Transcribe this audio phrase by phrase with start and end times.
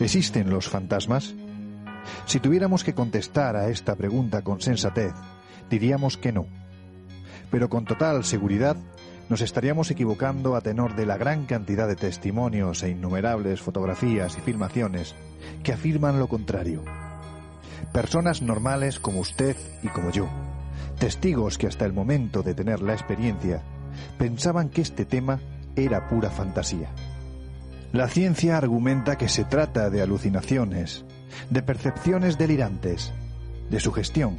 [0.00, 1.34] ¿Existen los fantasmas?
[2.24, 5.12] Si tuviéramos que contestar a esta pregunta con sensatez,
[5.68, 6.46] diríamos que no.
[7.50, 8.78] Pero con total seguridad
[9.28, 14.40] nos estaríamos equivocando a tenor de la gran cantidad de testimonios e innumerables fotografías y
[14.40, 15.14] filmaciones
[15.62, 16.82] que afirman lo contrario.
[17.92, 20.28] Personas normales como usted y como yo,
[20.98, 23.62] testigos que hasta el momento de tener la experiencia
[24.16, 25.40] pensaban que este tema
[25.76, 26.88] era pura fantasía.
[27.92, 31.04] La ciencia argumenta que se trata de alucinaciones,
[31.50, 33.12] de percepciones delirantes,
[33.68, 34.38] de sugestión,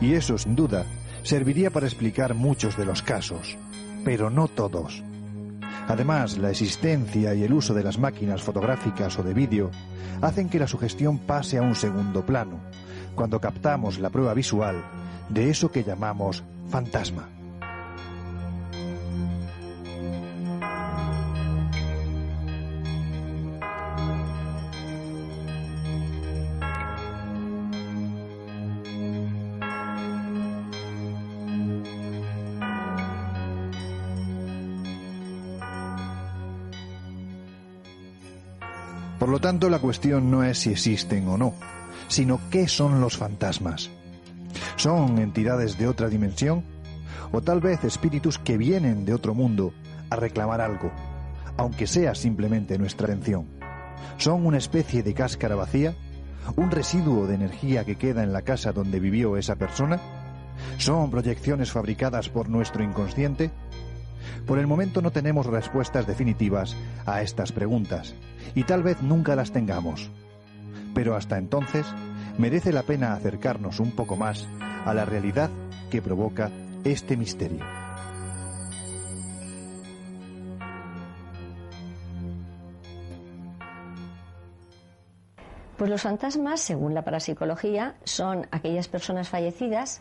[0.00, 0.84] y eso sin duda
[1.22, 3.56] serviría para explicar muchos de los casos
[4.06, 5.02] pero no todos.
[5.88, 9.72] Además, la existencia y el uso de las máquinas fotográficas o de vídeo
[10.22, 12.60] hacen que la sugestión pase a un segundo plano,
[13.16, 14.76] cuando captamos la prueba visual
[15.28, 17.35] de eso que llamamos fantasma.
[39.46, 41.54] Tanto, la cuestión no es si existen o no,
[42.08, 43.92] sino qué son los fantasmas.
[44.74, 46.64] ¿Son entidades de otra dimensión?
[47.30, 49.72] ¿O tal vez espíritus que vienen de otro mundo
[50.10, 50.90] a reclamar algo,
[51.58, 53.46] aunque sea simplemente nuestra atención?
[54.16, 55.94] ¿Son una especie de cáscara vacía?
[56.56, 60.00] ¿Un residuo de energía que queda en la casa donde vivió esa persona?
[60.78, 63.52] ¿Son proyecciones fabricadas por nuestro inconsciente?
[64.44, 66.76] Por el momento no tenemos respuestas definitivas
[67.06, 68.16] a estas preguntas
[68.54, 70.10] y tal vez nunca las tengamos.
[70.94, 71.86] Pero hasta entonces
[72.38, 74.46] merece la pena acercarnos un poco más
[74.84, 75.50] a la realidad
[75.90, 76.50] que provoca
[76.84, 77.64] este misterio.
[85.76, 90.00] Pues los fantasmas, según la parapsicología, son aquellas personas fallecidas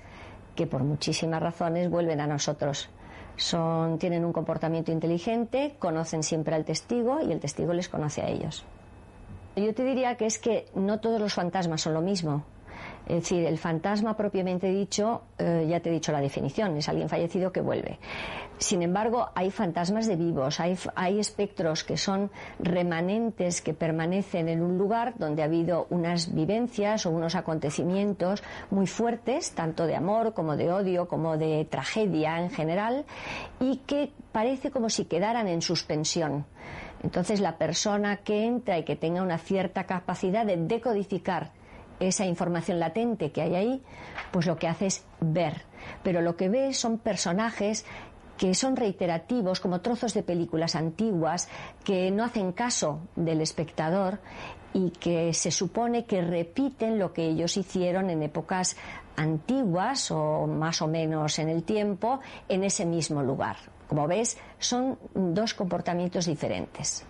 [0.55, 2.89] que por muchísimas razones vuelven a nosotros
[3.37, 8.29] son, tienen un comportamiento inteligente, conocen siempre al testigo y el testigo les conoce a
[8.29, 8.63] ellos.
[9.55, 12.43] Yo te diría que es que no todos los fantasmas son lo mismo.
[13.05, 17.07] Es decir, el fantasma propiamente dicho, eh, ya te he dicho la definición, es alguien
[17.07, 17.99] fallecido que vuelve.
[18.57, 24.61] Sin embargo, hay fantasmas de vivos, hay, hay, espectros que son remanentes que permanecen en
[24.61, 30.33] un lugar donde ha habido unas vivencias o unos acontecimientos muy fuertes, tanto de amor
[30.33, 33.05] como de odio, como de tragedia en general,
[33.59, 36.45] y que parece como si quedaran en suspensión.
[37.03, 41.51] Entonces, la persona que entra y que tenga una cierta capacidad de decodificar
[41.99, 43.83] esa información latente que hay ahí,
[44.31, 45.61] pues lo que hace es ver.
[46.03, 47.85] Pero lo que ve son personajes
[48.37, 51.47] que son reiterativos, como trozos de películas antiguas,
[51.83, 54.19] que no hacen caso del espectador
[54.73, 58.75] y que se supone que repiten lo que ellos hicieron en épocas
[59.15, 62.19] antiguas o más o menos en el tiempo
[62.49, 63.55] en ese mismo lugar.
[63.87, 67.05] Como ves, son dos comportamientos diferentes.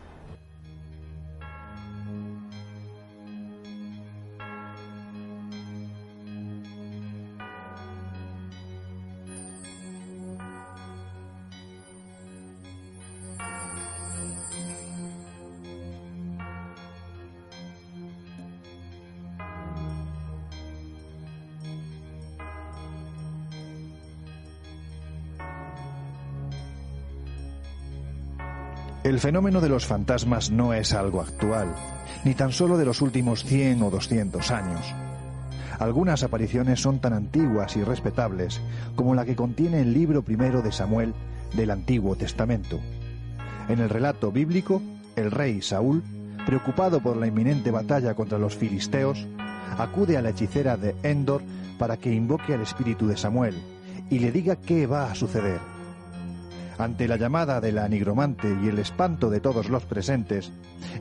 [29.16, 31.74] El fenómeno de los fantasmas no es algo actual,
[32.26, 34.94] ni tan solo de los últimos 100 o 200 años.
[35.80, 38.60] Algunas apariciones son tan antiguas y respetables
[38.98, 41.14] como la que contiene el libro primero de Samuel
[41.54, 42.82] del Antiguo Testamento.
[43.70, 44.82] En el relato bíblico,
[45.16, 46.04] el rey Saúl,
[46.46, 49.26] preocupado por la inminente batalla contra los filisteos,
[49.78, 51.42] acude a la hechicera de Endor
[51.80, 53.56] para que invoque al espíritu de Samuel
[54.10, 55.75] y le diga qué va a suceder.
[56.78, 60.52] Ante la llamada de la nigromante y el espanto de todos los presentes,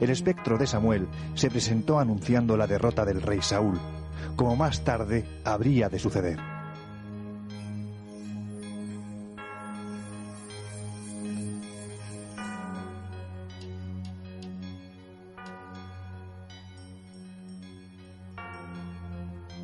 [0.00, 3.78] el espectro de Samuel se presentó anunciando la derrota del rey Saúl,
[4.36, 6.38] como más tarde habría de suceder.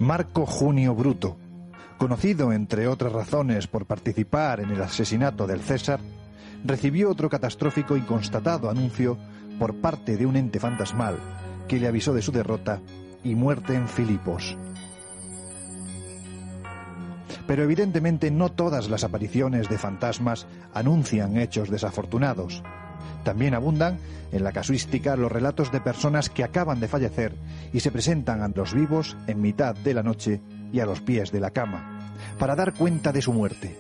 [0.00, 1.36] Marco Junio Bruto,
[2.00, 6.00] conocido entre otras razones por participar en el asesinato del César,
[6.64, 9.18] recibió otro catastrófico y constatado anuncio
[9.58, 11.18] por parte de un ente fantasmal
[11.68, 12.80] que le avisó de su derrota
[13.22, 14.56] y muerte en Filipos.
[17.46, 22.62] Pero evidentemente no todas las apariciones de fantasmas anuncian hechos desafortunados.
[23.24, 23.98] También abundan
[24.32, 27.34] en la casuística los relatos de personas que acaban de fallecer
[27.74, 30.40] y se presentan ante los vivos en mitad de la noche
[30.72, 33.78] y a los pies de la cama, para dar cuenta de su muerte.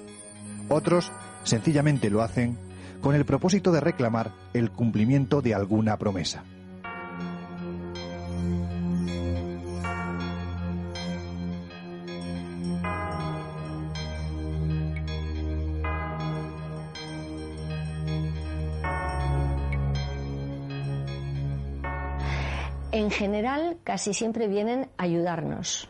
[0.68, 1.10] Otros
[1.44, 2.58] sencillamente lo hacen
[3.00, 6.44] con el propósito de reclamar el cumplimiento de alguna promesa.
[22.92, 25.88] En general, casi siempre vienen a ayudarnos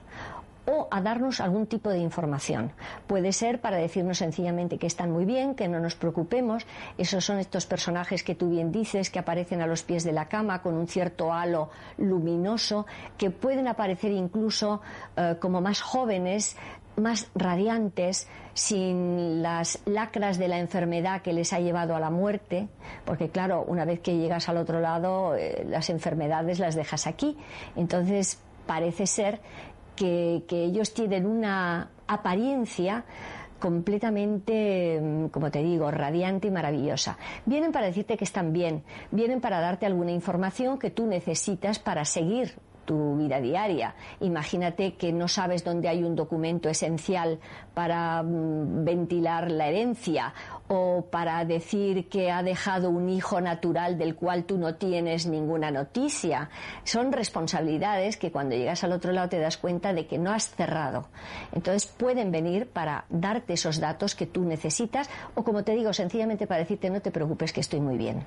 [0.70, 2.72] o a darnos algún tipo de información.
[3.06, 6.66] Puede ser para decirnos sencillamente que están muy bien, que no nos preocupemos.
[6.96, 10.26] Esos son estos personajes que tú bien dices, que aparecen a los pies de la
[10.26, 12.86] cama con un cierto halo luminoso,
[13.18, 14.80] que pueden aparecer incluso
[15.16, 16.56] eh, como más jóvenes,
[16.96, 22.68] más radiantes, sin las lacras de la enfermedad que les ha llevado a la muerte,
[23.04, 27.36] porque claro, una vez que llegas al otro lado, eh, las enfermedades las dejas aquí.
[27.76, 29.40] Entonces, parece ser
[30.00, 33.04] que, que ellos tienen una apariencia
[33.58, 37.18] completamente, mm, como te digo, radiante y maravillosa.
[37.44, 42.06] Vienen para decirte que están bien, vienen para darte alguna información que tú necesitas para
[42.06, 42.54] seguir
[42.90, 43.94] tu vida diaria.
[44.18, 47.38] Imagínate que no sabes dónde hay un documento esencial
[47.72, 50.34] para mm, ventilar la herencia
[50.66, 55.70] o para decir que ha dejado un hijo natural del cual tú no tienes ninguna
[55.70, 56.50] noticia.
[56.82, 60.50] Son responsabilidades que cuando llegas al otro lado te das cuenta de que no has
[60.50, 61.06] cerrado.
[61.52, 66.48] Entonces pueden venir para darte esos datos que tú necesitas o como te digo, sencillamente
[66.48, 68.24] para decirte no te preocupes que estoy muy bien.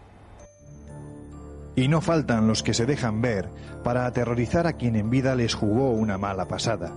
[1.76, 3.50] Y no faltan los que se dejan ver
[3.84, 6.94] para aterrorizar a quien en vida les jugó una mala pasada.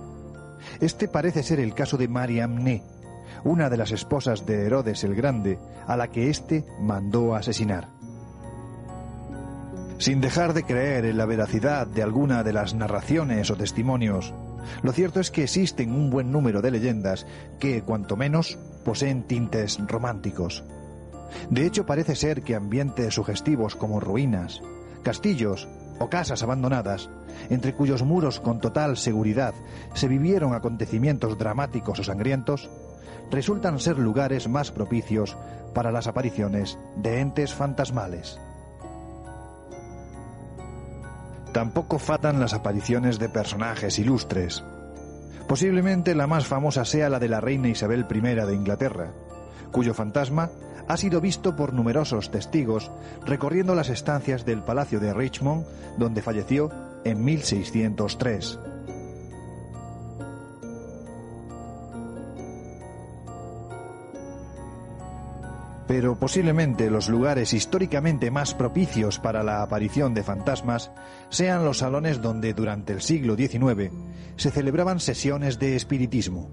[0.79, 2.83] Este parece ser el caso de Mariam Ne,
[3.43, 7.89] una de las esposas de Herodes el Grande, a la que éste mandó asesinar.
[9.97, 14.33] Sin dejar de creer en la veracidad de alguna de las narraciones o testimonios,
[14.83, 17.25] lo cierto es que existen un buen número de leyendas
[17.59, 20.63] que, cuanto menos, poseen tintes románticos.
[21.49, 24.61] De hecho, parece ser que ambientes sugestivos como ruinas,
[25.03, 25.67] castillos
[25.99, 27.09] o casas abandonadas,
[27.49, 29.53] entre cuyos muros con total seguridad
[29.93, 32.69] se vivieron acontecimientos dramáticos o sangrientos,
[33.31, 35.37] resultan ser lugares más propicios
[35.73, 38.39] para las apariciones de entes fantasmales.
[41.53, 44.63] Tampoco faltan las apariciones de personajes ilustres.
[45.47, 49.11] Posiblemente la más famosa sea la de la reina Isabel I de Inglaterra,
[49.71, 50.49] cuyo fantasma
[50.87, 52.91] ha sido visto por numerosos testigos
[53.25, 55.65] recorriendo las estancias del Palacio de Richmond,
[55.97, 56.71] donde falleció
[57.03, 58.59] en 1603.
[65.87, 70.91] Pero posiblemente los lugares históricamente más propicios para la aparición de fantasmas
[71.29, 73.93] sean los salones donde durante el siglo XIX
[74.35, 76.49] se celebraban sesiones de espiritismo.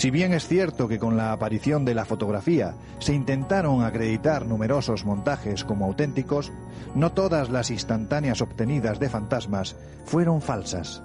[0.00, 5.04] Si bien es cierto que con la aparición de la fotografía se intentaron acreditar numerosos
[5.04, 6.50] montajes como auténticos,
[6.94, 9.76] no todas las instantáneas obtenidas de fantasmas
[10.06, 11.02] fueron falsas.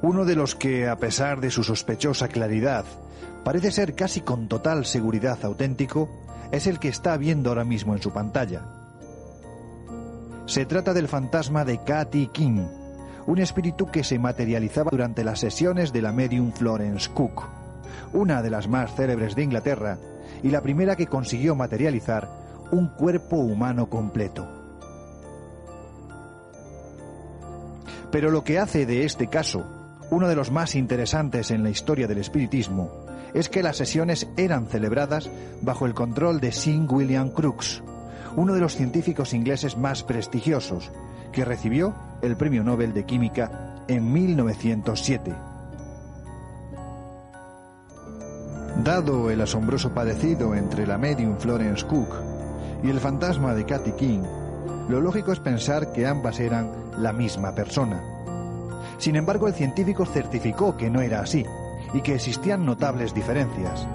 [0.00, 2.86] Uno de los que, a pesar de su sospechosa claridad,
[3.44, 6.08] parece ser casi con total seguridad auténtico,
[6.50, 8.83] es el que está viendo ahora mismo en su pantalla.
[10.46, 12.66] Se trata del fantasma de Cathy King,
[13.26, 17.44] un espíritu que se materializaba durante las sesiones de la medium Florence Cook,
[18.12, 19.98] una de las más célebres de Inglaterra
[20.42, 22.28] y la primera que consiguió materializar
[22.70, 24.46] un cuerpo humano completo.
[28.10, 29.64] Pero lo que hace de este caso
[30.10, 32.90] uno de los más interesantes en la historia del espiritismo
[33.32, 35.30] es que las sesiones eran celebradas
[35.62, 37.82] bajo el control de Sir William Crookes,
[38.36, 40.90] uno de los científicos ingleses más prestigiosos,
[41.32, 45.34] que recibió el Premio Nobel de Química en 1907.
[48.82, 52.08] Dado el asombroso parecido entre la medium Florence Cook
[52.82, 54.22] y el fantasma de Cathy King,
[54.88, 58.02] lo lógico es pensar que ambas eran la misma persona.
[58.98, 61.46] Sin embargo, el científico certificó que no era así
[61.92, 63.86] y que existían notables diferencias.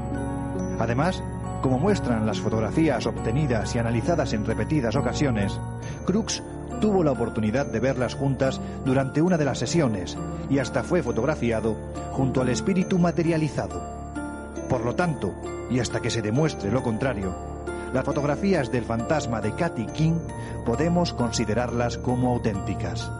[0.80, 1.22] Además,
[1.62, 5.60] como muestran las fotografías obtenidas y analizadas en repetidas ocasiones,
[6.06, 6.44] Crooks
[6.80, 10.18] tuvo la oportunidad de verlas juntas durante una de las sesiones
[10.50, 11.76] y hasta fue fotografiado
[12.12, 13.82] junto al espíritu materializado.
[14.70, 15.34] Por lo tanto,
[15.70, 17.36] y hasta que se demuestre lo contrario,
[17.94, 20.20] las fotografías del fantasma de Katy King
[20.66, 23.12] podemos considerarlas como auténticas.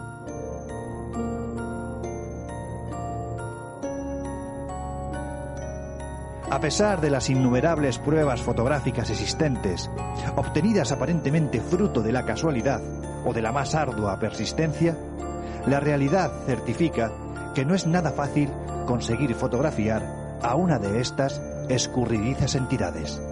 [6.50, 9.88] A pesar de las innumerables pruebas fotográficas existentes,
[10.34, 12.82] obtenidas aparentemente fruto de la casualidad
[13.24, 14.96] o de la más ardua persistencia,
[15.66, 17.12] la realidad certifica
[17.54, 18.50] que no es nada fácil
[18.84, 23.22] conseguir fotografiar a una de estas escurridizas entidades.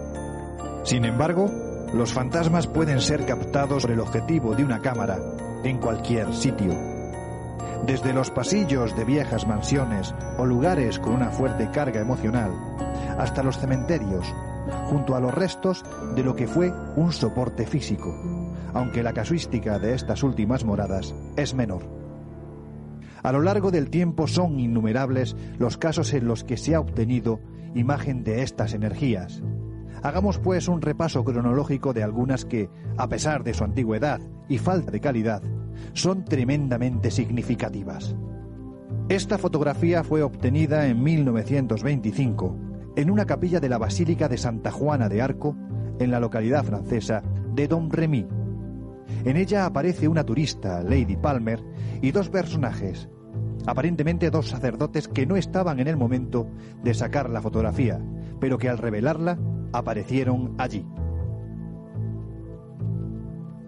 [0.83, 1.51] Sin embargo,
[1.93, 5.17] los fantasmas pueden ser captados por el objetivo de una cámara
[5.65, 6.73] en cualquier sitio.
[7.85, 12.68] Desde los pasillos de viejas mansiones o lugares con una fuerte carga emocional,
[13.19, 14.33] hasta los cementerios,
[14.85, 15.83] junto a los restos
[16.15, 18.15] de lo que fue un soporte físico,
[18.73, 21.83] aunque la casuística de estas últimas moradas es menor.
[23.21, 27.41] A lo largo del tiempo son innumerables los casos en los que se ha obtenido
[27.75, 29.43] imagen de estas energías.
[30.01, 34.91] Hagamos pues un repaso cronológico de algunas que, a pesar de su antigüedad y falta
[34.91, 35.43] de calidad,
[35.91, 38.15] son tremendamente significativas.
[39.09, 42.68] Esta fotografía fue obtenida en 1925
[42.99, 45.55] en una capilla de la Basílica de Santa Juana de Arco,
[45.99, 47.23] en la localidad francesa
[47.55, 48.27] de Domremy.
[49.23, 51.63] En ella aparece una turista, Lady Palmer,
[52.01, 53.07] y dos personajes,
[53.65, 56.49] aparentemente dos sacerdotes que no estaban en el momento
[56.83, 58.01] de sacar la fotografía,
[58.41, 59.39] pero que al revelarla
[59.71, 60.85] aparecieron allí.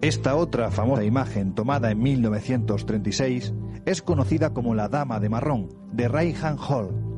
[0.02, 3.54] Esta otra famosa imagen tomada en 1936
[3.86, 7.11] es conocida como la Dama de Marrón de Rayhan Hall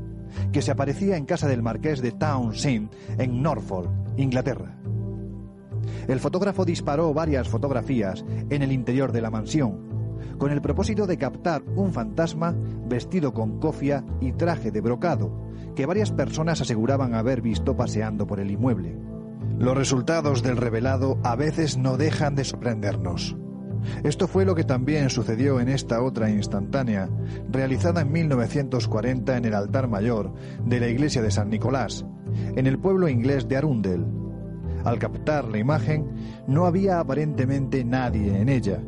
[0.53, 4.77] que se aparecía en casa del marqués de Townshend en Norfolk, Inglaterra.
[6.09, 9.95] El fotógrafo disparó varias fotografías en el interior de la mansión,
[10.39, 12.55] con el propósito de captar un fantasma
[12.87, 15.33] vestido con cofia y traje de brocado,
[15.75, 18.97] que varias personas aseguraban haber visto paseando por el inmueble.
[19.59, 23.37] Los resultados del revelado a veces no dejan de sorprendernos.
[24.03, 27.09] Esto fue lo que también sucedió en esta otra instantánea,
[27.51, 30.33] realizada en 1940 en el altar mayor
[30.65, 32.05] de la iglesia de San Nicolás,
[32.57, 34.05] en el pueblo inglés de Arundel.
[34.85, 36.11] Al captar la imagen,
[36.47, 38.83] no había aparentemente nadie en ella,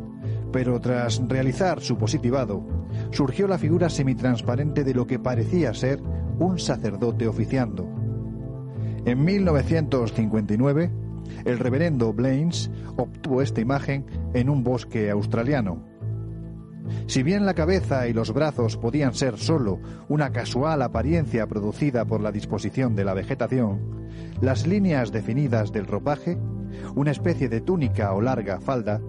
[0.53, 2.65] pero tras realizar su positivado,
[3.11, 6.01] surgió la figura semitransparente de lo que parecía ser
[6.39, 7.89] un sacerdote oficiando.
[9.05, 10.91] En 1959,
[11.45, 15.85] el reverendo Blaines obtuvo esta imagen en un bosque australiano.
[17.07, 22.21] Si bien la cabeza y los brazos podían ser sólo una casual apariencia producida por
[22.21, 24.09] la disposición de la vegetación,
[24.41, 26.39] las líneas definidas del ropaje,
[26.95, 29.01] una especie de túnica o larga falda,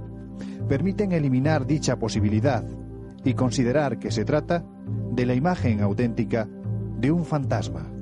[0.67, 2.63] permiten eliminar dicha posibilidad
[3.23, 4.63] y considerar que se trata
[5.11, 6.47] de la imagen auténtica
[6.99, 7.96] de un fantasma.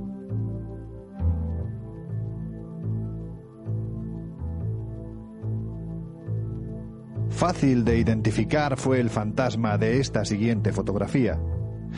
[7.48, 11.40] Fácil de identificar fue el fantasma de esta siguiente fotografía.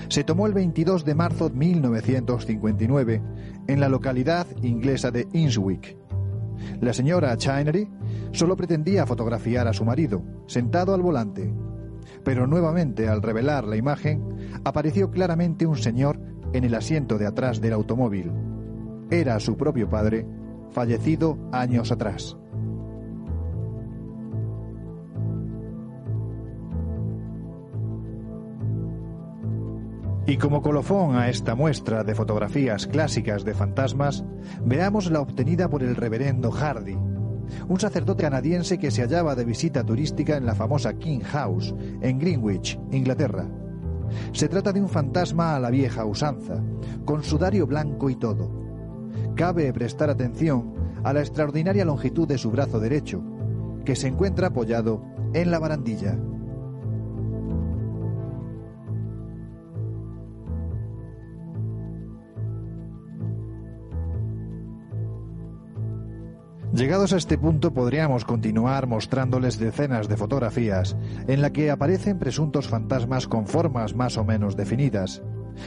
[0.09, 3.21] Se tomó el 22 de marzo de 1959
[3.67, 5.95] en la localidad inglesa de Innswick.
[6.81, 7.89] La señora Chinery
[8.33, 11.53] solo pretendía fotografiar a su marido, sentado al volante.
[12.25, 14.21] Pero nuevamente, al revelar la imagen,
[14.65, 16.19] apareció claramente un señor
[16.51, 18.33] en el asiento de atrás del automóvil.
[19.09, 20.27] Era su propio padre,
[20.71, 22.35] fallecido años atrás.
[30.27, 34.25] Y como colofón a esta muestra de fotografías clásicas de fantasmas,
[34.61, 36.97] veamos la obtenida por el reverendo Hardy,
[37.69, 42.19] un sacerdote canadiense que se hallaba de visita turística en la famosa King House, en
[42.19, 43.47] Greenwich, Inglaterra.
[44.33, 46.61] Se trata de un fantasma a la vieja usanza,
[47.05, 48.51] con sudario blanco y todo.
[49.35, 50.73] Cabe prestar atención
[51.05, 53.23] a la extraordinaria longitud de su brazo derecho,
[53.85, 56.19] que se encuentra apoyado en la barandilla.
[66.77, 70.95] Llegados a este punto podríamos continuar mostrándoles decenas de fotografías
[71.27, 75.23] en la que aparecen presuntos fantasmas con formas más o menos definidas.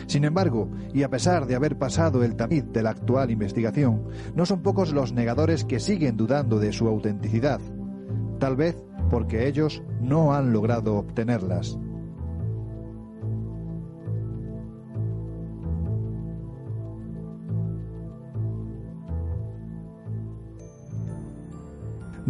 [0.06, 4.04] Sin embargo, y a pesar de haber pasado el tamiz de la actual investigación,
[4.36, 7.60] no son pocos los negadores que siguen dudando de su autenticidad,
[8.38, 8.76] tal vez
[9.10, 11.76] porque ellos no han logrado obtenerlas.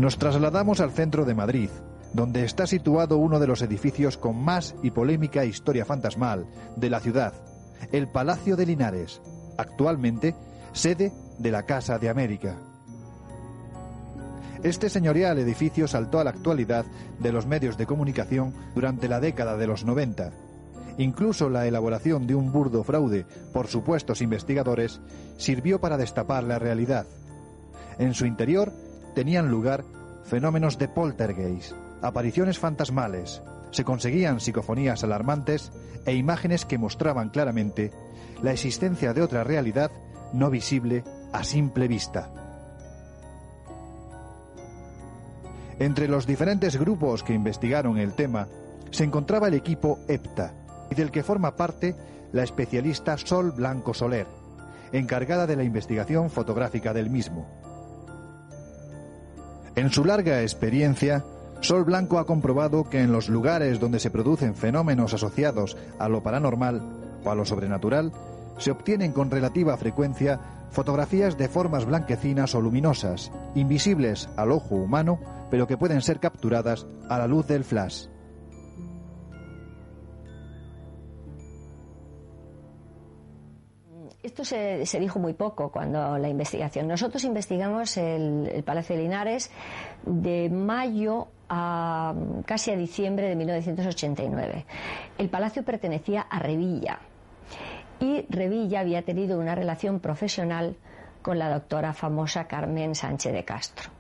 [0.01, 1.69] Nos trasladamos al centro de Madrid,
[2.15, 7.01] donde está situado uno de los edificios con más y polémica historia fantasmal de la
[7.01, 7.35] ciudad,
[7.93, 9.21] el Palacio de Linares,
[9.59, 10.35] actualmente
[10.73, 12.57] sede de la Casa de América.
[14.63, 16.87] Este señorial edificio saltó a la actualidad
[17.19, 20.31] de los medios de comunicación durante la década de los 90.
[20.97, 24.99] Incluso la elaboración de un burdo fraude por supuestos investigadores
[25.37, 27.05] sirvió para destapar la realidad.
[27.99, 28.73] En su interior
[29.15, 29.85] tenían lugar
[30.25, 35.73] fenómenos de poltergeist, apariciones fantasmales, se conseguían psicofonías alarmantes
[36.07, 37.93] e imágenes que mostraban claramente
[38.43, 39.91] la existencia de otra realidad
[40.33, 42.33] no visible a simple vista.
[45.79, 48.49] Entre los diferentes grupos que investigaron el tema
[48.91, 50.53] se encontraba el equipo EPTA,
[50.91, 51.95] y del que forma parte
[52.33, 54.27] la especialista Sol Blanco Soler,
[54.93, 57.60] encargada de la investigación fotográfica del mismo.
[59.81, 61.25] En su larga experiencia,
[61.63, 66.23] Sol Blanco ha comprobado que en los lugares donde se producen fenómenos asociados a lo
[66.23, 66.83] paranormal
[67.25, 68.13] o a lo sobrenatural,
[68.59, 70.39] se obtienen con relativa frecuencia
[70.71, 75.19] fotografías de formas blanquecinas o luminosas, invisibles al ojo humano,
[75.51, 78.05] pero que pueden ser capturadas a la luz del flash.
[84.23, 86.87] Esto se, dijo muy poco cuando la investigación.
[86.87, 89.51] Nosotros investigamos el, el, Palacio de Linares
[90.05, 94.67] de mayo a casi a diciembre de 1989.
[95.17, 97.01] El palacio pertenecía a Revilla
[97.99, 100.77] y Revilla había tenido una relación profesional
[101.23, 103.91] con la doctora famosa Carmen Sánchez de Castro.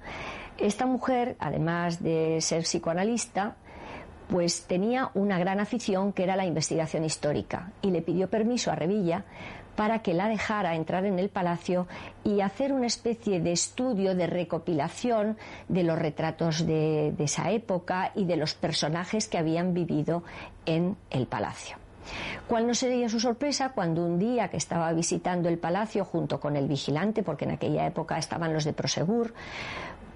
[0.58, 3.56] Esta mujer, además de ser psicoanalista,
[4.28, 8.76] pues tenía una gran afición que era la investigación histórica y le pidió permiso a
[8.76, 9.24] Revilla
[9.76, 11.86] para que la dejara entrar en el palacio
[12.24, 15.36] y hacer una especie de estudio, de recopilación
[15.68, 20.22] de los retratos de, esa época y de los personajes que habían vivido
[20.66, 21.76] en el palacio.
[22.48, 26.56] ¿Cuál no sería su sorpresa cuando un día que estaba visitando el palacio junto con
[26.56, 29.34] el vigilante, porque en aquella época estaban los de Prosegur,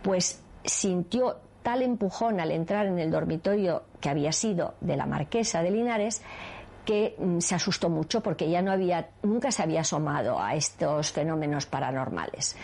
[0.03, 5.62] pues sintió tal empujón al entrar en el dormitorio que había sido de la marquesa
[5.62, 6.23] de Linares
[6.85, 11.12] que mm, se asustó mucho porque ya no había nunca se había asomado a estos
[11.12, 12.57] fenómenos paranormales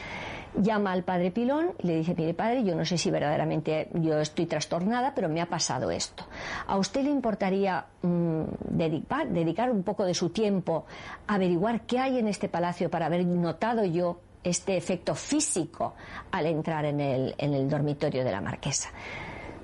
[0.54, 4.18] llama al padre Pilón y le dice, mire padre, yo no sé si verdaderamente yo
[4.18, 6.24] estoy trastornada, pero me ha pasado esto.
[6.66, 10.86] ¿A usted le importaría mm, dedicar, un poco de su tiempo
[11.26, 15.94] a averiguar qué hay en este palacio para haber notado yo este efecto físico
[16.30, 18.90] al entrar en el, en el dormitorio de la marquesa?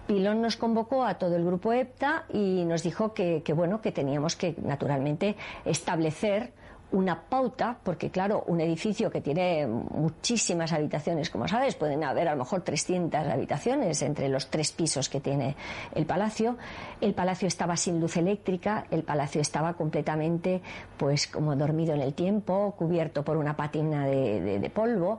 [0.06, 3.92] Pilón nos convocó a todo el grupo EPTA y nos dijo que, que bueno, que
[3.92, 6.52] teníamos que naturalmente establecer
[6.92, 12.32] una pauta, porque claro, un edificio que tiene muchísimas habitaciones, como sabes, pueden haber a
[12.32, 15.56] lo mejor 300 habitaciones entre los tres pisos que tiene
[15.94, 16.56] el palacio.
[17.00, 20.62] El palacio estaba sin luz eléctrica, el palacio estaba completamente,
[20.96, 25.18] pues, como dormido en el tiempo, cubierto por una patina de, polvo.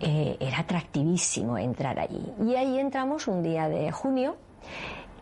[0.00, 2.32] Eh, era atractivísimo entrar allí.
[2.44, 4.36] Y ahí entramos un día de junio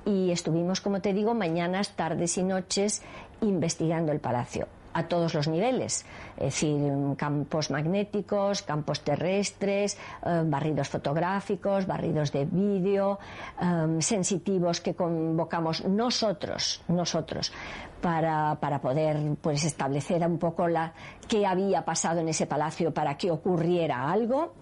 [0.04, 3.02] y estuvimos, como te digo, mañanas, tardes y noches
[3.40, 6.06] investigando el palacio a todos los niveles,
[6.36, 6.80] es decir,
[7.16, 13.18] campos magnéticos, campos terrestres, eh, barridos fotográficos, barridos de vídeo,
[13.60, 17.52] eh, sensitivos que convocamos nosotros, nosotros,
[18.00, 20.94] para, para, poder pues establecer un poco la
[21.28, 24.54] qué había pasado en ese palacio para que ocurriera algo.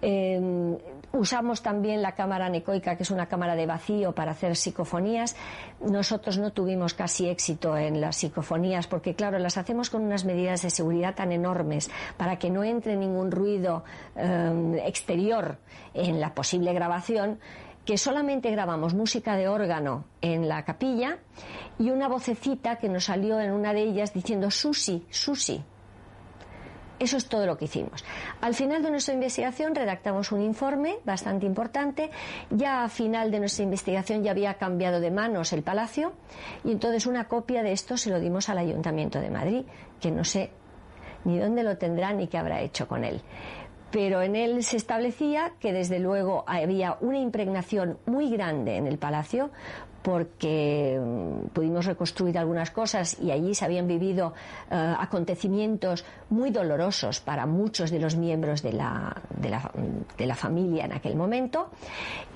[0.00, 0.78] Eh,
[1.14, 5.36] Usamos también la cámara necoica, que es una cámara de vacío para hacer psicofonías.
[5.80, 10.62] Nosotros no tuvimos casi éxito en las psicofonías porque, claro, las hacemos con unas medidas
[10.62, 13.84] de seguridad tan enormes para que no entre ningún ruido
[14.16, 15.58] eh, exterior
[15.94, 17.38] en la posible grabación
[17.84, 21.18] que solamente grabamos música de órgano en la capilla
[21.78, 25.62] y una vocecita que nos salió en una de ellas diciendo Susi, Susi,
[27.04, 28.04] eso es todo lo que hicimos.
[28.40, 32.10] Al final de nuestra investigación redactamos un informe bastante importante.
[32.50, 36.12] Ya a final de nuestra investigación ya había cambiado de manos el palacio
[36.64, 39.64] y entonces una copia de esto se lo dimos al Ayuntamiento de Madrid,
[40.00, 40.50] que no sé
[41.24, 43.22] ni dónde lo tendrá ni qué habrá hecho con él
[43.94, 48.98] pero en él se establecía que desde luego había una impregnación muy grande en el
[48.98, 49.50] palacio
[50.04, 54.34] porque mm, pudimos reconstruir algunas cosas y allí se habían vivido
[54.70, 60.92] eh, acontecimientos muy dolorosos para muchos de los miembros de la, de la, familia en
[60.92, 61.70] aquel momento.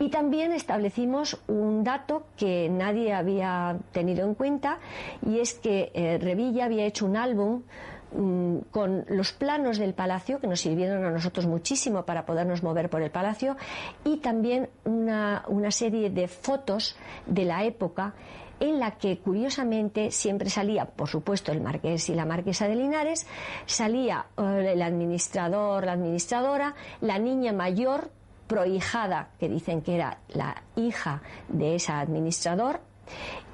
[0.00, 4.78] Y también establecimos un dato que nadie había tenido en cuenta
[5.26, 7.62] y es que eh, Revilla había hecho un álbum
[8.10, 12.88] Mm, con los planos del palacio que nos sirvieron a nosotros muchísimo para podernos mover
[12.88, 13.56] por el palacio
[14.02, 18.14] y también una, serie de fotos de la época
[18.60, 23.26] en la que curiosamente siempre salía, por supuesto, el marqués y la marquesa de Linares,
[23.66, 28.10] salía eh, el administrador, la administradora, la niña mayor,
[28.46, 32.80] prohijada, que dicen que era la hija de ese administrador,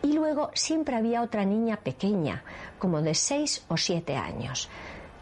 [0.02, 2.44] y luego siempre había otra niña pequeña,
[2.78, 4.68] como de seis o siete años,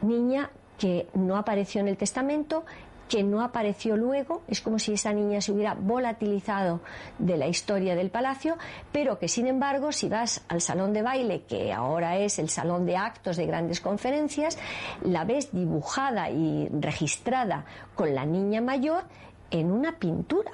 [0.01, 2.65] niña que no apareció en el testamento
[3.13, 6.81] que no apareció luego, es como si esa niña se hubiera volatilizado
[7.19, 8.57] de la historia del palacio,
[8.91, 12.87] pero que sin embargo si vas al salón de baile, que ahora es el salón
[12.87, 14.57] de actos de grandes conferencias,
[15.03, 19.05] la ves dibujada y registrada con la niña mayor
[19.51, 20.51] en una pintura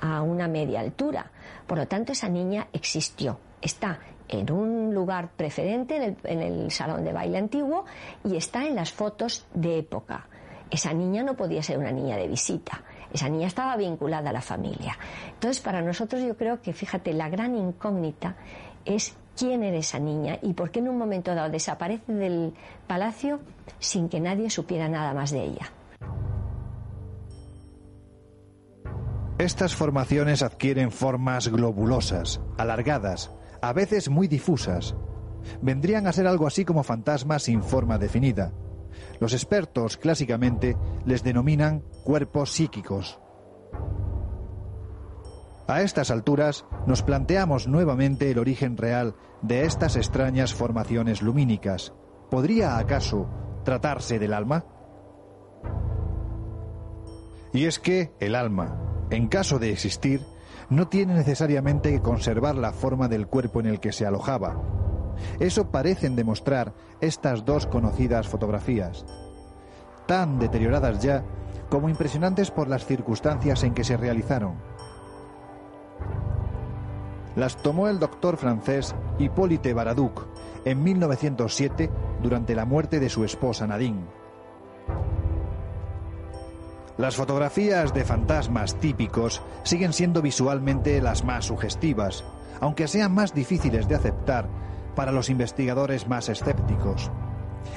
[0.00, 1.30] a una media altura.
[1.66, 6.70] Por lo tanto, esa niña existió, está en un lugar preferente en el, en el
[6.70, 7.84] salón de baile antiguo
[8.24, 10.26] y está en las fotos de época
[10.70, 12.82] esa niña no podía ser una niña de visita,
[13.12, 14.98] esa niña estaba vinculada a la familia.
[15.32, 18.36] Entonces, para nosotros yo creo que, fíjate, la gran incógnita
[18.84, 22.54] es quién era esa niña y por qué en un momento dado desaparece del
[22.86, 23.40] palacio
[23.78, 25.72] sin que nadie supiera nada más de ella.
[29.38, 33.30] Estas formaciones adquieren formas globulosas, alargadas,
[33.62, 34.96] a veces muy difusas.
[35.62, 38.52] Vendrían a ser algo así como fantasmas sin forma definida,
[39.20, 43.20] los expertos clásicamente les denominan cuerpos psíquicos.
[45.66, 51.92] A estas alturas nos planteamos nuevamente el origen real de estas extrañas formaciones lumínicas.
[52.30, 53.28] ¿Podría acaso
[53.64, 54.64] tratarse del alma?
[57.52, 60.22] Y es que el alma, en caso de existir,
[60.70, 64.60] no tiene necesariamente que conservar la forma del cuerpo en el que se alojaba,
[65.40, 69.04] eso parecen demostrar estas dos conocidas fotografías,
[70.06, 71.24] tan deterioradas ya
[71.68, 74.54] como impresionantes por las circunstancias en que se realizaron.
[77.36, 80.26] Las tomó el doctor francés Hippolyte Baraduc
[80.64, 81.90] en 1907
[82.22, 84.17] durante la muerte de su esposa Nadine.
[86.98, 92.24] Las fotografías de fantasmas típicos siguen siendo visualmente las más sugestivas,
[92.60, 94.48] aunque sean más difíciles de aceptar
[94.96, 97.12] para los investigadores más escépticos.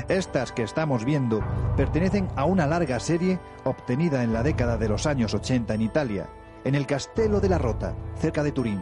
[0.07, 1.43] Estas que estamos viendo
[1.77, 6.29] pertenecen a una larga serie obtenida en la década de los años 80 en Italia,
[6.63, 8.81] en el Castello de la Rota, cerca de Turín.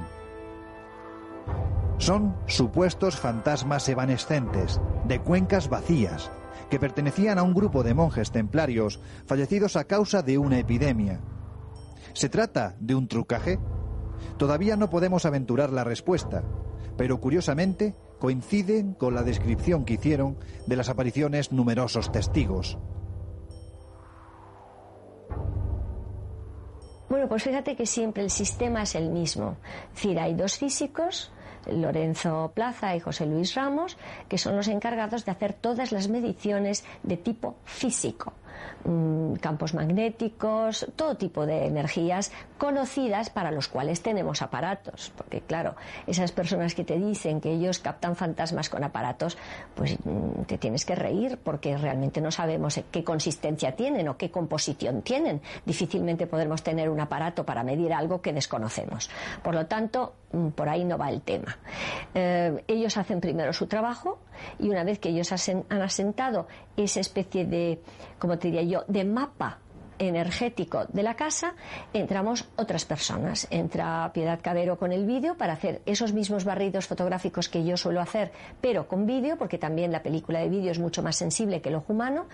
[1.98, 6.32] Son supuestos fantasmas evanescentes, de cuencas vacías,
[6.70, 11.22] que pertenecían a un grupo de monjes templarios fallecidos a causa de una epidemia.
[12.14, 13.60] ¿Se trata de un trucaje?
[14.38, 16.44] Todavía no podemos aventurar la respuesta,
[16.98, 22.78] pero curiosamente coinciden con la descripción que hicieron de las apariciones numerosos testigos.
[27.10, 29.58] Bueno, pues fíjate que siempre el sistema es el mismo.
[29.90, 31.32] Es decir, hay dos físicos,
[31.72, 36.84] Lorenzo Plaza y José Luis Ramos, que son los encargados de hacer todas las mediciones
[37.04, 38.34] de tipo físico.
[38.86, 45.12] Mm, campos magnéticos, todo tipo de energías conocidas para los cuales tenemos aparatos.
[45.18, 45.76] Porque claro,
[46.08, 49.38] esas personas que te dicen que ellos captan fantasmas con aparatos,
[49.76, 54.32] pues mm, te tienes que reír porque realmente no sabemos qué consistencia tienen o qué
[54.32, 55.42] composición tienen.
[55.66, 59.10] Difícilmente podremos tener un aparato para medir algo que desconocemos.
[59.44, 61.58] Por lo tanto, mm, por ahí no va el tema.
[62.14, 64.20] Eh, ellos hacen primero su trabajo
[64.58, 66.48] y una vez que ellos han asentado
[66.84, 67.82] esa especie de,
[68.18, 69.60] como te diría yo, de mapa
[70.00, 71.54] energético de la casa,
[71.94, 73.48] entramos otras personas.
[73.52, 78.02] Entra Piedad Cabero con el vídeo para hacer esos mismos barridos fotográficos que yo suelo
[78.02, 81.70] hacer, pero con vídeo, porque también la película de vídeo es mucho más sensible que
[81.70, 82.26] el ojo humano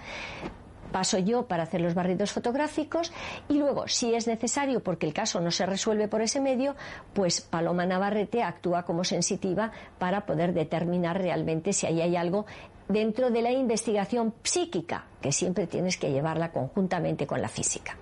[0.95, 3.11] paso yo para hacer los barridos fotográficos
[3.49, 6.73] y luego, si es necesario, porque el caso no se resuelve por ese medio,
[7.13, 12.45] pues Paloma Navarrete actúa como sensitiva para poder determinar realmente si ahí hay algo
[12.87, 17.97] dentro de la investigación psíquica, que siempre tienes que llevarla conjuntamente con la física.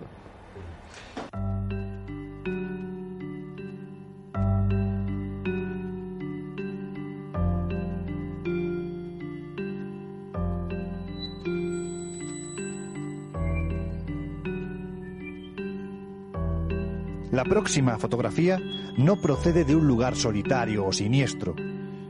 [17.34, 18.60] La próxima fotografía
[18.96, 21.56] no procede de un lugar solitario o siniestro,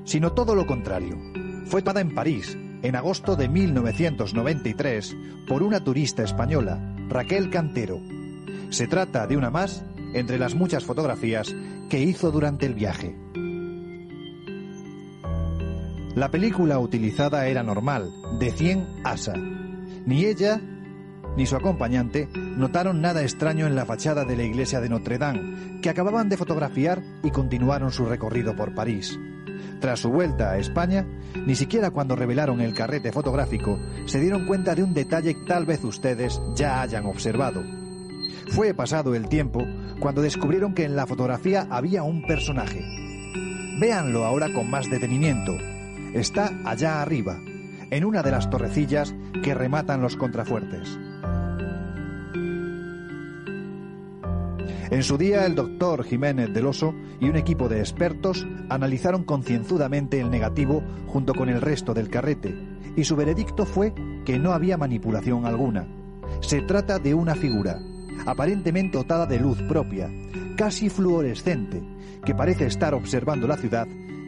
[0.04, 1.18] sino todo lo contrario.
[1.66, 5.16] Fue tomada en París, en agosto de 1993,
[5.48, 8.02] por una turista española, Raquel Cantero.
[8.70, 11.56] Se trata de una más entre las muchas fotografías
[11.90, 13.16] que hizo durante el viaje.
[16.16, 19.34] La película utilizada era normal, de 100 ASA.
[20.06, 20.62] Ni ella
[21.36, 25.80] ni su acompañante notaron nada extraño en la fachada de la iglesia de Notre Dame,
[25.82, 29.18] que acababan de fotografiar y continuaron su recorrido por París.
[29.80, 31.06] Tras su vuelta a España,
[31.46, 35.66] ni siquiera cuando revelaron el carrete fotográfico se dieron cuenta de un detalle que tal
[35.66, 37.64] vez ustedes ya hayan observado.
[38.50, 39.66] Fue pasado el tiempo
[40.00, 42.82] cuando descubrieron que en la fotografía había un personaje.
[43.80, 45.54] Véanlo ahora con más detenimiento.
[46.14, 47.40] Está allá arriba,
[47.90, 50.98] en una de las torrecillas que rematan los contrafuertes.
[54.94, 60.20] En su día, el doctor Jiménez del Oso y un equipo de expertos analizaron concienzudamente
[60.20, 62.54] el negativo junto con el resto del carrete,
[62.96, 65.88] y su veredicto fue que no había manipulación alguna.
[66.42, 67.80] Se trata de una figura,
[68.28, 70.12] aparentemente dotada de luz propia,
[70.58, 71.82] casi fluorescente,
[72.24, 73.88] que parece estar observando la ciudad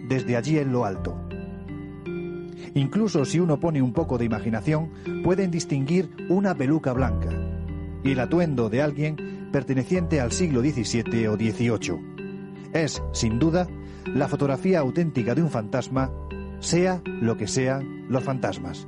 [0.09, 1.15] desde allí en lo alto.
[2.73, 4.89] Incluso si uno pone un poco de imaginación,
[5.23, 7.29] pueden distinguir una peluca blanca
[8.05, 12.15] y el atuendo de alguien perteneciente al siglo XVII o XVIII.
[12.73, 13.67] Es, sin duda,
[14.05, 16.11] la fotografía auténtica de un fantasma,
[16.59, 18.87] sea lo que sean los fantasmas.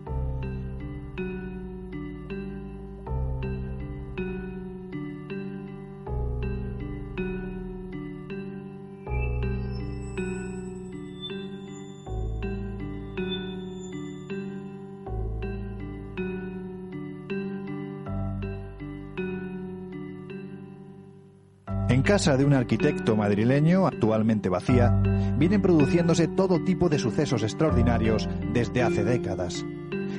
[21.97, 25.01] En casa de un arquitecto madrileño, actualmente vacía,
[25.36, 29.65] vienen produciéndose todo tipo de sucesos extraordinarios desde hace décadas.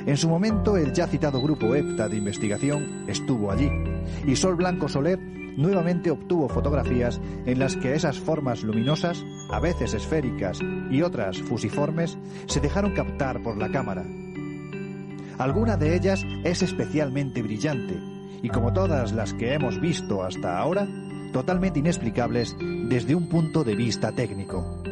[0.05, 3.71] En su momento, el ya citado grupo EPTA de investigación estuvo allí,
[4.27, 9.95] y Sol Blanco Soler nuevamente obtuvo fotografías en las que esas formas luminosas, a veces
[9.95, 10.59] esféricas
[10.91, 14.05] y otras fusiformes, se dejaron captar por la cámara.
[15.39, 18.01] Alguna de ellas es especialmente brillante,
[18.43, 20.89] y como todas las que hemos visto hasta ahora,
[21.33, 24.83] totalmente inexplicables desde un punto de vista técnico.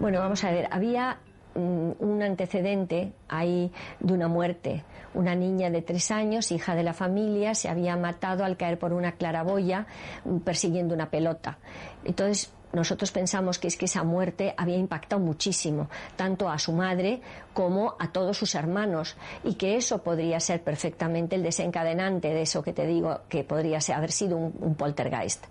[0.00, 1.20] Bueno, vamos a ver, había
[1.54, 4.84] un antecedente ahí de una muerte.
[5.14, 8.92] Una niña de tres años, hija de la familia, se había matado al caer por
[8.92, 9.86] una claraboya
[10.24, 11.58] mm, persiguiendo una pelota.
[12.04, 17.20] Entonces, nosotros pensamos que es que esa muerte había impactado muchísimo, tanto a su madre
[17.52, 22.62] como a todos sus hermanos, y que eso podría ser perfectamente el desencadenante de eso
[22.62, 25.44] que te digo, que podría haber sido un poltergeist.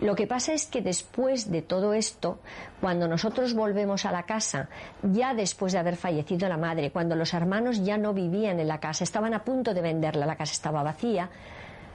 [0.00, 2.38] Lo que pasa es que después de todo esto,
[2.80, 4.68] cuando nosotros volvemos a la casa,
[5.02, 8.78] ya después de haber fallecido la madre, cuando los hermanos ya no vivían en la
[8.78, 11.30] casa, estaban a punto de venderla, la casa estaba vacía,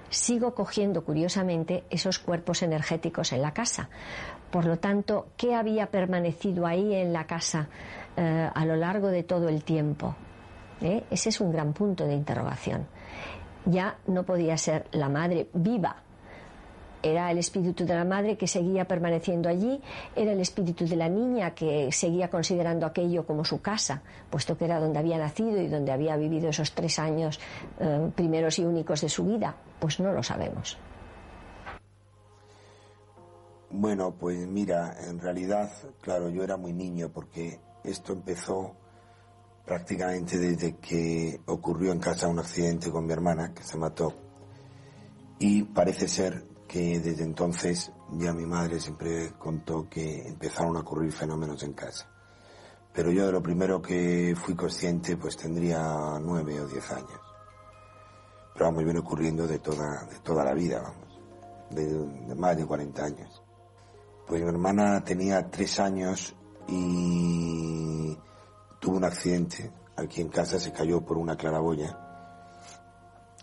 [0.09, 3.89] sigo cogiendo curiosamente esos cuerpos energéticos en la casa.
[4.53, 7.69] Por lo tanto, ¿qué había permanecido ahí en la casa
[8.15, 10.15] eh, a lo largo de todo el tiempo?
[10.79, 11.05] ¿Eh?
[11.09, 12.85] Ese es un gran punto de interrogación.
[13.65, 15.95] Ya no podía ser la madre viva.
[17.01, 19.81] Era el espíritu de la madre que seguía permaneciendo allí,
[20.15, 24.65] era el espíritu de la niña que seguía considerando aquello como su casa, puesto que
[24.65, 27.39] era donde había nacido y donde había vivido esos tres años
[27.79, 29.55] eh, primeros y únicos de su vida.
[29.79, 30.77] Pues no lo sabemos.
[33.75, 35.67] Bueno, pues mira, en realidad,
[35.99, 38.75] claro, yo era muy niño porque esto empezó
[39.65, 44.13] prácticamente desde que ocurrió en casa un accidente con mi hermana que se mató.
[45.39, 51.11] Y parece ser que desde entonces ya mi madre siempre contó que empezaron a ocurrir
[51.11, 52.07] fenómenos en casa.
[52.93, 57.19] Pero yo de lo primero que fui consciente pues tendría nueve o diez años.
[58.53, 61.19] Pero vamos, viene ocurriendo de toda, de toda la vida, vamos,
[61.71, 63.42] de, de más de 40 años.
[64.27, 66.35] Pues mi hermana tenía tres años
[66.67, 68.17] y
[68.79, 69.71] tuvo un accidente.
[69.95, 71.97] Aquí en casa se cayó por una claraboya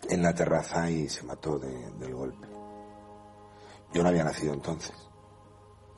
[0.09, 2.49] en la terraza y se mató de- del golpe.
[3.93, 4.93] Yo no había nacido entonces.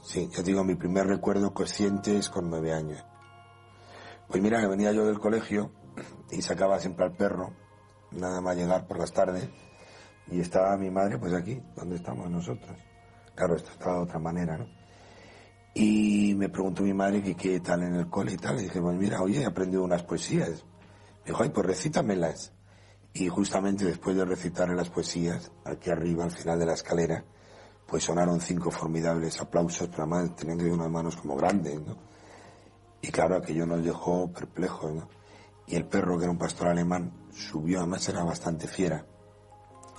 [0.03, 3.03] Sí, ya digo, mi primer recuerdo consciente es con nueve años.
[4.29, 5.71] Pues mira que venía yo del colegio
[6.31, 7.53] y sacaba siempre al perro,
[8.11, 9.49] nada más llegar por las tardes,
[10.27, 12.77] y estaba mi madre pues aquí, donde estamos nosotros.
[13.35, 14.67] Claro, esto estaba de otra manera, ¿no?
[15.75, 18.59] Y me preguntó mi madre que qué tal en el cole y tal.
[18.61, 20.65] Y dije, pues mira, oye, he aprendido unas poesías.
[21.21, 22.53] Me dijo, ay, pues recítamelas.
[23.15, 27.25] Y justamente después de recitarle las poesías, aquí arriba, al final de la escalera,
[27.87, 31.97] pues sonaron cinco formidables aplausos, pero además ir unas manos como grandes, ¿no?
[33.03, 35.09] Y claro, aquello nos dejó perplejos, ¿no?
[35.67, 39.05] Y el perro, que era un pastor alemán, subió, además era bastante fiera,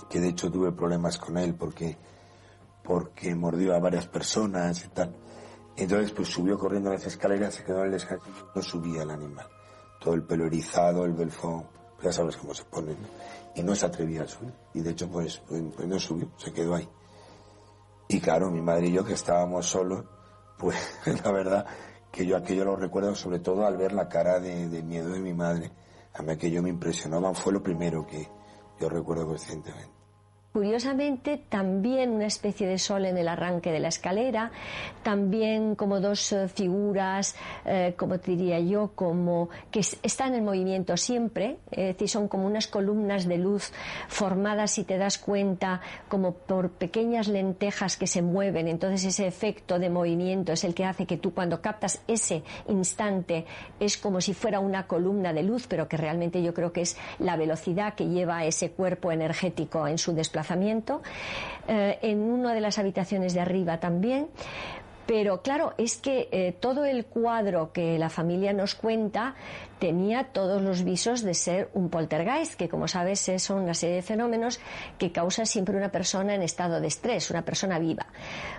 [0.08, 1.98] que de hecho tuve problemas con él porque,
[2.84, 5.16] porque mordió a varias personas y tal.
[5.76, 9.46] Entonces, pues subió corriendo las escaleras, se quedó en el descanso, no subía el animal.
[9.98, 11.66] Todo el pelo erizado, el belfón,
[12.02, 13.08] ya sabes cómo se pone, ¿no?
[13.56, 14.52] Y no se atrevía a subir.
[14.74, 16.88] Y de hecho, pues, pues, pues no subió, se quedó ahí.
[18.06, 20.04] Y claro, mi madre y yo que estábamos solos,
[20.58, 20.76] pues
[21.24, 21.66] la verdad
[22.12, 25.20] que yo aquello lo recuerdo sobre todo al ver la cara de, de miedo de
[25.20, 25.72] mi madre.
[26.12, 28.28] A mí aquello me impresionaba, fue lo primero que
[28.78, 29.93] yo recuerdo conscientemente.
[30.54, 34.52] Curiosamente, también una especie de sol en el arranque de la escalera,
[35.02, 41.56] también como dos eh, figuras, eh, como diría yo, como que están en movimiento siempre,
[41.72, 43.72] es decir, son como unas columnas de luz
[44.06, 48.68] formadas, si te das cuenta, como por pequeñas lentejas que se mueven.
[48.68, 53.44] Entonces, ese efecto de movimiento es el que hace que tú, cuando captas ese instante,
[53.80, 56.96] es como si fuera una columna de luz, pero que realmente yo creo que es
[57.18, 60.43] la velocidad que lleva ese cuerpo energético en su desplazamiento
[61.68, 64.28] eh, en una de las habitaciones de arriba también.
[65.06, 69.34] Pero claro, es que eh, todo el cuadro que la familia nos cuenta
[69.78, 74.02] tenía todos los visos de ser un poltergeist, que como sabes es una serie de
[74.02, 74.60] fenómenos
[74.98, 78.06] que causa siempre una persona en estado de estrés, una persona viva.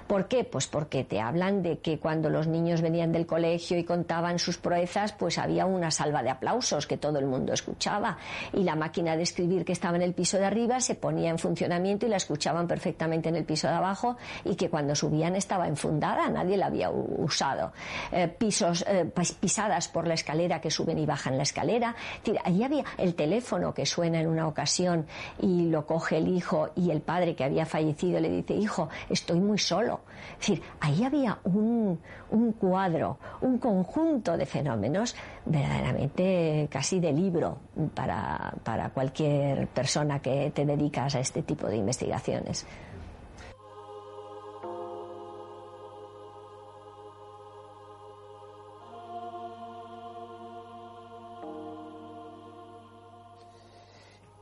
[0.08, 0.44] ¿Por qué?
[0.44, 4.58] Pues porque te hablan de que cuando los niños venían del colegio y contaban sus
[4.58, 8.18] proezas, pues había una salva de aplausos que todo el mundo escuchaba
[8.54, 11.40] y la máquina de escribir que estaba en el piso de arriba se ponía en
[11.40, 15.68] funcionamiento y la escuchaban perfectamente en el piso de abajo y que cuando subían estaba
[15.68, 17.72] enfundada, nadie la había usado.
[18.12, 21.96] Eh, pisos, eh, pisadas por la escalera que suben y bajan la escalera.
[22.44, 25.06] Allí había el teléfono que suena en una ocasión
[25.42, 29.40] y lo coge el hijo y el padre que había fallecido le dice, hijo, estoy
[29.40, 30.02] muy solo.
[30.38, 32.00] Decir, ahí había un,
[32.32, 37.58] un cuadro, un conjunto de fenómenos verdaderamente casi de libro
[37.94, 42.66] para, para cualquier persona que te dedicas a este tipo de investigaciones.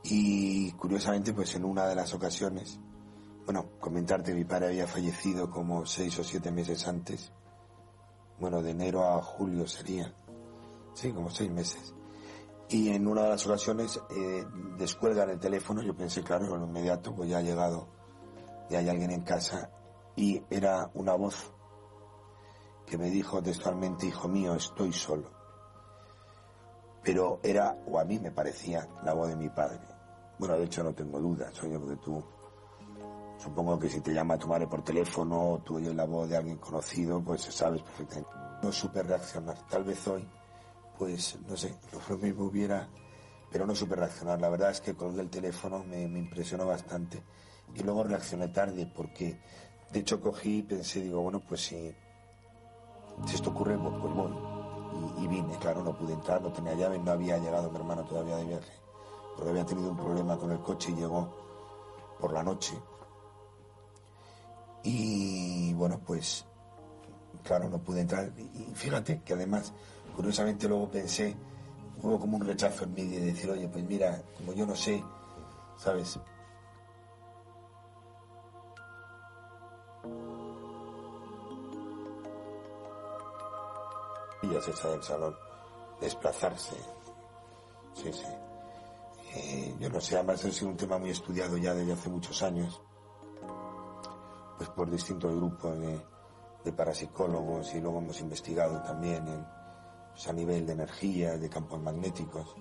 [0.04, 2.78] Y curiosamente, pues en una de las ocasiones,
[3.44, 7.32] bueno, comentarte, mi padre había fallecido como seis o siete meses antes.
[8.38, 10.14] Bueno, de enero a julio sería.
[10.94, 11.94] Sí, como seis meses.
[12.68, 14.44] Y en una de las ocasiones eh,
[14.78, 17.88] descuelgan el teléfono, yo pensé, claro, en inmediato, pues ya ha llegado,
[18.70, 19.70] ya hay alguien en casa.
[20.16, 21.52] Y era una voz
[22.86, 25.30] que me dijo textualmente, hijo mío, estoy solo.
[27.02, 29.93] Pero era, o a mí me parecía, la voz de mi padre.
[30.38, 32.22] Bueno, de hecho no tengo dudas, oye, porque tú,
[33.38, 36.36] supongo que si te llama tu madre por teléfono o tú oyes la voz de
[36.36, 38.30] alguien conocido, pues sabes perfectamente.
[38.62, 39.58] No supe reaccionar.
[39.68, 40.26] Tal vez hoy,
[40.98, 41.78] pues, no sé,
[42.08, 42.88] lo mismo hubiera,
[43.50, 44.40] pero no supe reaccionar.
[44.40, 47.22] La verdad es que con el teléfono me, impresionó bastante.
[47.74, 49.40] Y luego reaccioné tarde porque,
[49.92, 51.94] de hecho, cogí y pensé, digo, bueno, pues si,
[53.26, 54.32] si esto ocurre, pues, pues voy.
[55.18, 58.04] Y, y vine, claro, no pude entrar, no tenía llave, no había llegado mi hermano
[58.04, 58.83] todavía de viaje
[59.34, 61.34] porque había tenido un problema con el coche y llegó
[62.18, 62.80] por la noche.
[64.82, 66.44] Y bueno, pues
[67.42, 68.32] claro, no pude entrar.
[68.38, 69.72] Y fíjate que además,
[70.16, 71.36] curiosamente luego pensé,
[72.02, 75.02] hubo como un rechazo en mí de decir, oye, pues mira, como yo no sé,
[75.76, 76.18] ¿sabes?
[84.42, 85.34] Y ya se echa del salón,
[86.00, 86.76] desplazarse.
[87.94, 88.53] Sí, sí.
[89.36, 92.40] Eh, yo no sé, además ha sido un tema muy estudiado ya desde hace muchos
[92.42, 92.80] años,
[94.56, 99.24] pues por distintos grupos de, parapsicólogos y luego hemos investigado también
[100.12, 102.54] pues a nivel de energía, de campos magnéticos,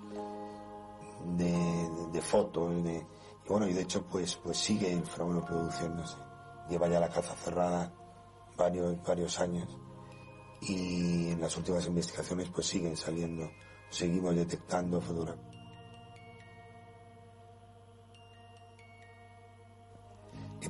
[1.37, 3.01] de, fotos, y
[3.47, 6.17] bueno, y de hecho pues, pues sigue el fenómeno produciéndose.
[6.69, 7.93] Lleva ya la caza cerrada
[8.57, 9.77] varios, varios años
[10.61, 13.49] y en las últimas investigaciones pues siguen saliendo,
[13.89, 15.52] seguimos detectando fotografías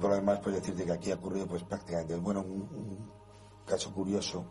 [0.03, 3.09] Por lo demás, pues decirte que aquí ha ocurrido pues prácticamente, bueno, un,
[3.65, 4.45] caso curioso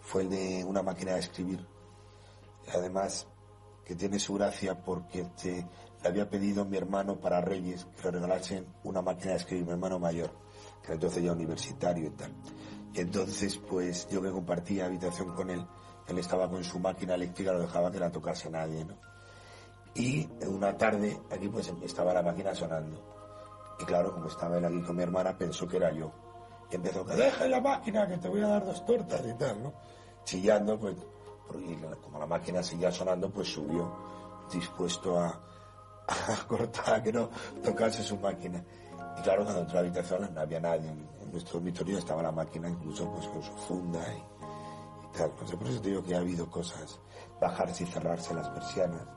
[0.00, 1.66] fue el de una máquina de escribir.
[2.74, 3.26] Además,
[3.84, 5.68] que tiene su gracia porque te,
[6.02, 9.72] le había pedido mi hermano para Reyes que le regalasen una máquina de escribir, mi
[9.72, 10.30] hermano mayor,
[10.82, 12.32] que entonces ya universitario y tal.
[12.94, 15.62] Entonces, pues yo que compartía habitación con él,
[16.08, 18.86] él estaba con su máquina eléctrica, lo dejaba que la tocase nadie.
[19.94, 23.25] Y una tarde, aquí pues estaba la máquina sonando
[23.78, 26.10] y claro, como estaba él aquí con mi hermana, pensó que era yo.
[26.70, 29.62] Y empezó, que deja la máquina, que te voy a dar dos tortas y tal,
[29.62, 29.72] ¿no?
[30.24, 30.96] Chillando, pues,
[31.46, 33.92] porque como la máquina seguía sonando, pues subió,
[34.50, 35.40] dispuesto a,
[36.48, 37.28] cortar, a que no
[37.62, 38.64] tocase su máquina.
[39.18, 42.32] Y claro, cuando entró a la habitación no había nadie en, nuestro dormitorio estaba la
[42.32, 45.30] máquina incluso pues con su funda y, tal.
[45.32, 47.00] por eso te digo que ha habido cosas,
[47.40, 49.15] bajarse y cerrarse las persianas